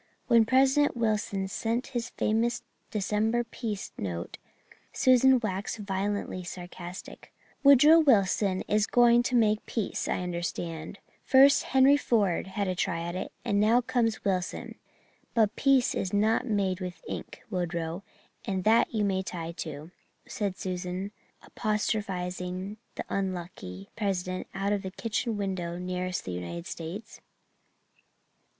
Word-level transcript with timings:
When 0.25 0.45
President 0.45 0.97
Wilson 0.97 1.47
sent 1.47 1.85
his 1.93 2.09
famous 2.09 2.63
December 2.89 3.43
peace 3.43 3.91
note 3.99 4.39
Susan 4.91 5.39
waxed 5.39 5.77
violently 5.77 6.43
sarcastic. 6.43 7.31
"Woodrow 7.63 7.99
Wilson 7.99 8.63
is 8.67 8.87
going 8.87 9.21
to 9.21 9.35
make 9.35 9.63
peace, 9.67 10.07
I 10.07 10.21
understand. 10.23 10.97
First 11.23 11.65
Henry 11.65 11.97
Ford 11.97 12.47
had 12.47 12.67
a 12.67 12.73
try 12.73 13.01
at 13.03 13.15
it 13.15 13.31
and 13.45 13.59
now 13.59 13.79
comes 13.79 14.23
Wilson. 14.25 14.73
But 15.35 15.55
peace 15.55 15.93
is 15.93 16.11
not 16.11 16.47
made 16.47 16.81
with 16.81 17.03
ink, 17.07 17.43
Woodrow, 17.51 18.01
and 18.43 18.63
that 18.63 18.91
you 18.91 19.05
may 19.05 19.21
tie 19.21 19.51
to," 19.51 19.91
said 20.27 20.57
Susan, 20.57 21.11
apostrophizing 21.43 22.77
the 22.95 23.05
unlucky 23.07 23.87
President 23.95 24.47
out 24.55 24.73
of 24.73 24.81
the 24.81 24.89
kitchen 24.89 25.37
window 25.37 25.77
nearest 25.77 26.25
the 26.25 26.31
United 26.31 26.65
States. 26.65 27.21